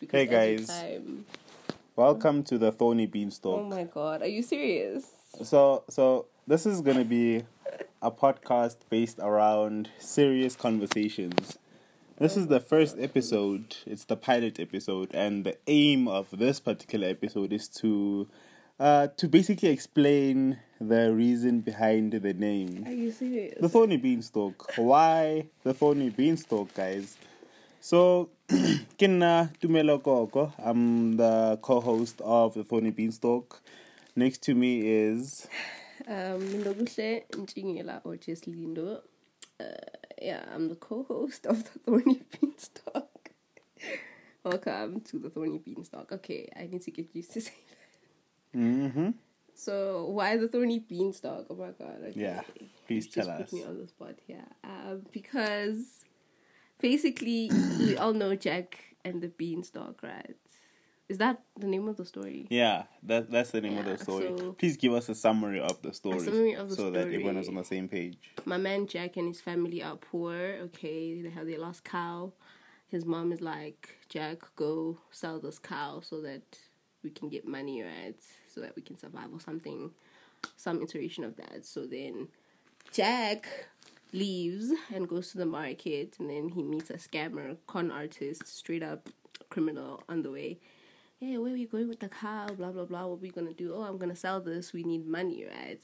because 0.00 0.18
Hey, 0.18 0.26
guys. 0.26 0.70
Welcome 1.96 2.42
to 2.44 2.58
the 2.58 2.72
Thorny 2.72 3.06
Beanstalk. 3.06 3.60
Oh 3.60 3.64
my 3.64 3.84
god, 3.84 4.22
are 4.22 4.26
you 4.28 4.42
serious? 4.42 5.06
So, 5.42 5.84
so 5.88 6.26
this 6.46 6.66
is 6.66 6.80
gonna 6.80 7.04
be 7.04 7.44
a 8.00 8.10
podcast 8.10 8.76
based 8.90 9.18
around 9.18 9.90
serious 9.98 10.56
conversations. 10.56 11.58
This 12.18 12.36
is 12.36 12.46
the 12.46 12.60
first 12.60 12.96
episode. 12.98 13.76
It's 13.86 14.04
the 14.04 14.16
pilot 14.16 14.60
episode, 14.60 15.10
and 15.14 15.44
the 15.44 15.56
aim 15.66 16.08
of 16.08 16.28
this 16.32 16.60
particular 16.60 17.08
episode 17.08 17.52
is 17.52 17.68
to, 17.68 18.28
uh, 18.78 19.08
to 19.16 19.28
basically 19.28 19.70
explain 19.70 20.58
the 20.80 21.12
reason 21.12 21.60
behind 21.60 22.12
the 22.12 22.32
name. 22.32 22.84
Are 22.86 22.92
you 22.92 23.10
serious? 23.10 23.58
The 23.60 23.68
Thorny 23.68 23.96
Beanstalk. 23.96 24.76
Why 24.76 25.46
the 25.62 25.74
Thorny 25.74 26.10
Beanstalk, 26.10 26.72
guys? 26.74 27.16
So, 27.82 28.30
Kinna 28.96 29.50
Tumelo 29.60 30.00
Koko. 30.00 30.52
I'm 30.64 31.16
the 31.16 31.58
co-host 31.60 32.20
of 32.20 32.54
the 32.54 32.62
Thorny 32.62 32.92
Beanstalk. 32.92 33.60
Next 34.14 34.40
to 34.44 34.54
me 34.54 34.86
is 34.86 35.48
Um, 36.06 36.38
Nchingela 36.62 38.00
or 38.04 38.16
just 38.16 38.46
Lindo. 38.46 39.00
Uh, 39.58 39.64
yeah, 40.20 40.44
I'm 40.54 40.68
the 40.68 40.76
co-host 40.76 41.44
of 41.46 41.64
the 41.64 41.78
Thorny 41.80 42.22
Beanstalk. 42.40 43.30
Welcome 44.44 45.00
to 45.00 45.18
the 45.18 45.28
Thorny 45.30 45.58
Beanstalk. 45.58 46.12
Okay, 46.12 46.48
I 46.56 46.66
need 46.68 46.82
to 46.82 46.92
get 46.92 47.08
used 47.16 47.32
to 47.32 47.40
saying 47.46 47.56
that. 48.52 48.58
mm-hmm. 48.58 49.10
So, 49.54 50.06
why 50.06 50.36
the 50.36 50.46
Thorny 50.46 50.78
Beanstalk? 50.78 51.46
Oh 51.50 51.56
my 51.56 51.70
god. 51.72 51.98
Okay. 52.10 52.20
Yeah, 52.20 52.42
please 52.86 53.06
You 53.06 53.12
tell 53.12 53.26
just 53.26 53.40
us. 53.40 53.50
Put 53.50 53.52
me 53.58 53.64
on 53.64 53.78
the 53.80 53.88
spot 53.88 54.14
here. 54.24 54.46
Um, 54.62 55.02
because 55.12 56.04
basically, 56.82 57.50
we 57.78 57.96
all 57.96 58.12
know 58.12 58.34
Jack 58.34 58.96
and 59.04 59.22
the 59.22 59.28
Beanstalk, 59.28 60.02
right? 60.02 60.36
Is 61.08 61.18
that 61.18 61.42
the 61.58 61.66
name 61.66 61.88
of 61.88 61.96
the 61.96 62.04
story? 62.04 62.46
Yeah, 62.50 62.84
that 63.04 63.30
that's 63.30 63.50
the 63.50 63.60
name 63.60 63.78
of 63.78 63.84
the 63.84 63.98
story. 63.98 64.34
so- 64.38 64.52
Please 64.52 64.76
give 64.76 64.92
us 64.92 65.08
a 65.08 65.14
summary 65.14 65.60
of 65.60 65.80
the 65.82 65.92
story, 65.92 66.20
summary 66.20 66.54
of 66.54 66.70
the 66.70 66.76
so 66.76 66.90
that 66.90 67.00
everyone 67.06 67.36
is 67.36 67.48
on 67.48 67.54
the 67.54 67.64
same 67.64 67.88
page. 67.88 68.18
my 68.44 68.56
man 68.56 68.86
Jack 68.86 69.16
and 69.16 69.28
his 69.28 69.40
family 69.40 69.82
are 69.82 69.96
poor. 69.96 70.34
Okay, 70.68 71.20
they 71.22 71.30
have 71.30 71.46
their 71.46 71.58
last 71.58 71.84
cow. 71.84 72.32
His 72.88 73.04
mom 73.06 73.32
is 73.32 73.40
like, 73.40 73.96
Jack, 74.08 74.38
go 74.56 74.98
sell 75.10 75.38
this 75.40 75.58
cow 75.58 76.00
so 76.02 76.20
that 76.22 76.58
we 77.02 77.10
can 77.10 77.28
get 77.28 77.46
money, 77.46 77.82
right? 77.82 78.18
So 78.48 78.60
that 78.60 78.76
we 78.76 78.82
can 78.82 78.96
survive 78.98 79.32
or 79.32 79.40
something, 79.40 79.90
some 80.56 80.82
iteration 80.82 81.24
of 81.24 81.36
that. 81.36 81.64
So 81.64 81.86
then 81.86 82.28
Jack 82.92 83.48
leaves 84.12 84.72
and 84.94 85.08
goes 85.08 85.30
to 85.32 85.38
the 85.38 85.46
market, 85.46 86.16
and 86.18 86.30
then 86.30 86.48
he 86.50 86.62
meets 86.62 86.90
a 86.90 86.94
scammer, 86.94 87.56
con 87.66 87.90
artist, 87.90 88.46
straight 88.46 88.82
up 88.82 89.08
criminal 89.48 90.02
on 90.08 90.22
the 90.22 90.30
way. 90.30 90.58
Hey, 91.18 91.38
where 91.38 91.52
are 91.52 91.54
we 91.54 91.66
going 91.66 91.88
with 91.88 92.00
the 92.00 92.08
cow? 92.08 92.46
Blah 92.48 92.72
blah 92.72 92.84
blah. 92.84 93.06
What 93.06 93.14
are 93.14 93.22
we 93.22 93.30
gonna 93.30 93.52
do? 93.52 93.74
Oh, 93.74 93.82
I'm 93.82 93.98
gonna 93.98 94.16
sell 94.16 94.40
this. 94.40 94.72
We 94.72 94.82
need 94.82 95.06
money, 95.06 95.44
right? 95.44 95.80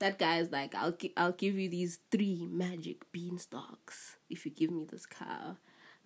That 0.00 0.18
guy's 0.18 0.50
like, 0.50 0.74
I'll 0.74 0.92
gi- 0.92 1.12
I'll 1.16 1.32
give 1.32 1.56
you 1.56 1.68
these 1.68 2.00
three 2.10 2.48
magic 2.50 3.10
beanstalks 3.12 4.16
if 4.28 4.44
you 4.44 4.50
give 4.50 4.70
me 4.70 4.84
this 4.84 5.06
cow. 5.06 5.56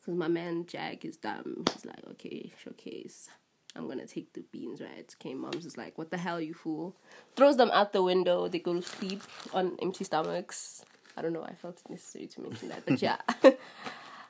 Cause 0.04 0.14
my 0.14 0.28
man 0.28 0.66
Jack 0.66 1.04
is 1.04 1.16
dumb. 1.16 1.64
He's 1.72 1.84
like, 1.84 2.04
okay, 2.12 2.52
showcase. 2.62 3.28
I'm 3.74 3.88
gonna 3.88 4.06
take 4.06 4.32
the 4.32 4.42
beans, 4.52 4.80
right? 4.80 5.14
Okay, 5.20 5.34
mom's 5.34 5.66
is 5.66 5.76
like, 5.76 5.98
what 5.98 6.10
the 6.10 6.18
hell, 6.18 6.40
you 6.40 6.54
fool? 6.54 6.96
Throws 7.34 7.56
them 7.56 7.70
out 7.72 7.92
the 7.92 8.02
window. 8.02 8.48
They 8.48 8.58
go 8.58 8.74
to 8.74 8.82
sleep 8.82 9.22
on 9.52 9.76
empty 9.82 10.04
stomachs. 10.04 10.84
I 11.16 11.22
don't 11.22 11.32
know. 11.32 11.44
I 11.44 11.54
felt 11.54 11.80
it 11.84 11.90
necessary 11.90 12.26
to 12.26 12.40
mention 12.42 12.68
that, 12.68 12.84
but 12.86 13.00
yeah, 13.02 13.18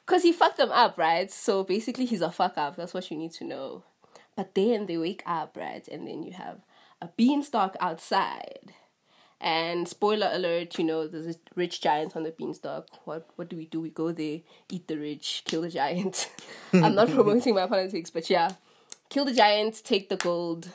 cause 0.06 0.22
he 0.22 0.32
fucked 0.32 0.58
them 0.58 0.70
up, 0.70 0.96
right? 0.98 1.30
So 1.30 1.64
basically, 1.64 2.06
he's 2.06 2.22
a 2.22 2.30
fuck 2.30 2.56
up. 2.56 2.76
That's 2.76 2.94
what 2.94 3.10
you 3.10 3.16
need 3.16 3.32
to 3.32 3.44
know. 3.44 3.84
But 4.36 4.54
then 4.54 4.86
they 4.86 4.98
wake 4.98 5.22
up, 5.26 5.56
right? 5.56 5.86
And 5.88 6.06
then 6.06 6.22
you 6.22 6.32
have 6.32 6.60
a 7.00 7.08
beanstalk 7.08 7.76
outside. 7.80 8.74
And 9.40 9.86
spoiler 9.86 10.30
alert, 10.32 10.78
you 10.78 10.84
know, 10.84 11.06
there's 11.06 11.36
a 11.36 11.38
rich 11.54 11.82
giant 11.82 12.16
on 12.16 12.22
the 12.22 12.30
beanstalk. 12.30 12.88
What 13.04 13.28
what 13.36 13.48
do 13.48 13.56
we 13.56 13.66
do? 13.66 13.80
We 13.80 13.90
go 13.90 14.12
there, 14.12 14.40
eat 14.70 14.88
the 14.88 14.96
rich, 14.96 15.42
kill 15.44 15.62
the 15.62 15.68
giant. 15.68 16.30
I'm 16.72 16.94
not 16.94 17.10
promoting 17.10 17.54
my 17.54 17.66
politics, 17.66 18.10
but 18.10 18.30
yeah. 18.30 18.52
Kill 19.08 19.24
the 19.24 19.34
giant, 19.34 19.82
take 19.84 20.08
the 20.08 20.16
gold, 20.16 20.70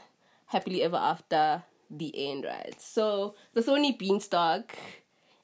happily 0.47 0.83
ever 0.83 0.95
after, 0.95 1.63
the 1.89 2.29
end, 2.29 2.45
right? 2.45 2.79
So 2.79 3.35
the 3.53 3.61
thorny 3.61 3.91
beanstalk, 3.91 4.77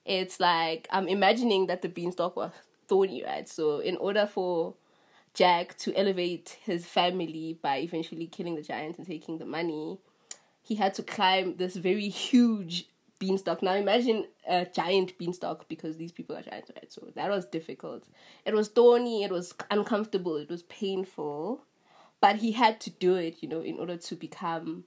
it's 0.07 0.39
like 0.39 0.87
I'm 0.89 1.07
imagining 1.07 1.67
that 1.67 1.81
the 1.81 1.89
beanstalk 1.89 2.35
was 2.35 2.51
thorny, 2.87 3.23
right? 3.23 3.47
So 3.47 3.79
in 3.79 3.97
order 3.97 4.25
for 4.25 4.73
Jack 5.33 5.77
to 5.79 5.93
elevate 5.95 6.57
his 6.63 6.85
family 6.85 7.59
by 7.61 7.77
eventually 7.77 8.25
killing 8.25 8.55
the 8.55 8.61
giant 8.61 8.97
and 8.97 9.05
taking 9.05 9.37
the 9.37 9.45
money, 9.45 9.99
he 10.63 10.75
had 10.75 10.93
to 10.95 11.03
climb 11.03 11.57
this 11.57 11.75
very 11.75 12.07
huge 12.07 12.87
beanstalk. 13.19 13.61
Now 13.61 13.73
imagine 13.73 14.27
a 14.47 14.65
giant 14.65 15.17
beanstalk 15.17 15.67
because 15.67 15.97
these 15.97 16.11
people 16.13 16.37
are 16.37 16.41
giants, 16.41 16.71
right? 16.75 16.91
So 16.91 17.09
that 17.15 17.29
was 17.29 17.45
difficult. 17.45 18.05
It 18.45 18.53
was 18.53 18.69
thorny, 18.69 19.23
it 19.23 19.31
was 19.31 19.53
uncomfortable, 19.69 20.37
it 20.37 20.49
was 20.49 20.63
painful, 20.63 21.63
but 22.21 22.37
he 22.37 22.53
had 22.53 22.79
to 22.81 22.89
do 22.91 23.15
it, 23.15 23.43
you 23.43 23.49
know, 23.49 23.61
in 23.61 23.77
order 23.77 23.97
to 23.97 24.15
become 24.15 24.85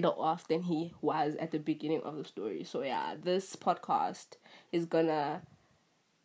better 0.00 0.14
off 0.14 0.48
than 0.48 0.62
he 0.62 0.92
was 1.00 1.34
at 1.36 1.50
the 1.50 1.58
beginning 1.58 2.02
of 2.02 2.16
the 2.16 2.24
story. 2.24 2.64
So 2.64 2.82
yeah, 2.82 3.14
this 3.22 3.56
podcast 3.56 4.36
is 4.72 4.84
gonna 4.84 5.42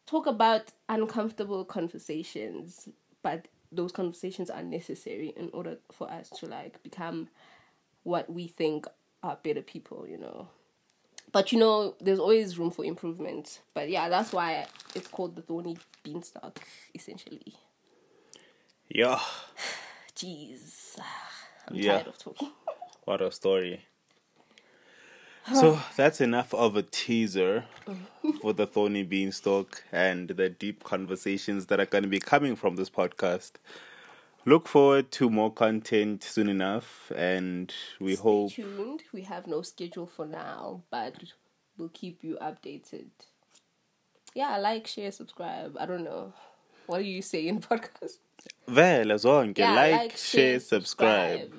talk 0.05 0.27
about 0.27 0.71
uncomfortable 0.89 1.65
conversations, 1.65 2.89
but 3.23 3.47
those 3.71 3.91
conversations 3.91 4.49
are 4.49 4.63
necessary 4.63 5.33
in 5.37 5.49
order 5.53 5.77
for 5.91 6.09
us 6.11 6.29
to 6.29 6.45
like 6.45 6.81
become 6.83 7.29
what 8.03 8.31
we 8.31 8.47
think 8.47 8.85
are 9.23 9.37
better 9.43 9.61
people, 9.61 10.05
you 10.07 10.17
know. 10.17 10.47
But 11.31 11.51
you 11.53 11.59
know, 11.59 11.95
there's 12.01 12.19
always 12.19 12.57
room 12.57 12.71
for 12.71 12.83
improvement. 12.83 13.61
But 13.73 13.89
yeah, 13.89 14.09
that's 14.09 14.33
why 14.33 14.65
it's 14.95 15.07
called 15.07 15.35
the 15.37 15.41
thorny 15.41 15.77
beanstalk, 16.03 16.59
essentially. 16.93 17.55
Yeah, 18.89 19.19
Jeez. 20.15 20.97
I'm 21.67 21.75
Yeah. 21.75 21.93
tired 21.97 22.07
of 22.07 22.17
talking. 22.17 22.51
What 23.05 23.21
a 23.21 23.31
story. 23.31 23.85
So 25.55 25.79
that's 25.95 26.21
enough 26.21 26.53
of 26.53 26.75
a 26.75 26.83
teaser 26.83 27.65
for 28.41 28.53
the 28.53 28.67
Thorny 28.67 29.01
Beanstalk 29.03 29.83
and 29.91 30.29
the 30.29 30.49
deep 30.49 30.83
conversations 30.83 31.65
that 31.65 31.79
are 31.79 31.87
going 31.87 32.03
to 32.03 32.07
be 32.07 32.19
coming 32.19 32.55
from 32.55 32.75
this 32.75 32.91
podcast. 32.91 33.53
Look 34.45 34.67
forward 34.67 35.11
to 35.13 35.29
more 35.29 35.51
content 35.51 36.23
soon 36.23 36.47
enough, 36.49 37.11
and 37.15 37.73
we 37.99 38.15
hope. 38.15 38.51
Stay 38.51 38.63
tuned. 38.63 39.03
We 39.13 39.21
have 39.23 39.45
no 39.47 39.61
schedule 39.61 40.07
for 40.07 40.25
now, 40.25 40.83
but 40.89 41.15
we'll 41.77 41.89
keep 41.89 42.23
you 42.23 42.37
updated. 42.41 43.09
Yeah, 44.33 44.57
like, 44.57 44.87
share, 44.87 45.11
subscribe. 45.11 45.75
I 45.79 45.85
don't 45.85 46.03
know. 46.03 46.33
What 46.87 46.99
do 46.99 47.05
you 47.05 47.21
say 47.21 47.47
in 47.47 47.59
podcast? 47.69 48.17
Vele 48.67 49.15
zonke 49.15 49.59
Yeah, 49.59 49.73
like, 49.73 50.17
share, 50.17 50.59
subscribe. 50.59 51.53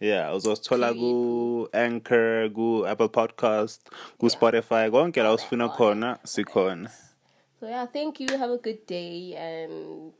Yeah, 0.00 0.30
uzosithola 0.30 0.94
ku 0.94 1.66
Anchor, 1.74 2.48
ku 2.54 2.86
Apple 2.86 3.10
Podcast, 3.10 3.90
ku 4.14 4.30
Spotify, 4.30 4.86
konke 4.94 5.18
la 5.18 5.34
usifuna 5.34 5.66
khona 5.74 6.22
sikhona. 6.22 6.86
So 7.58 7.66
yeah, 7.66 7.84
thank 7.86 8.20
you. 8.20 8.30
Have 8.38 8.50
a 8.50 8.58
good 8.58 8.86
day 8.86 9.34
and 9.34 10.14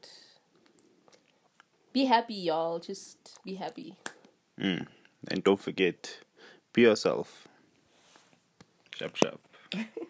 be 1.92 2.06
happy, 2.06 2.34
y'all. 2.34 2.80
Just 2.80 3.38
be 3.44 3.54
happy. 3.54 3.94
Mm. 4.58 4.86
And 5.30 5.44
don't 5.44 5.60
forget, 5.60 6.18
be 6.72 6.82
yourself. 6.82 7.46
Sharp 8.96 9.14
sharp. 9.14 9.40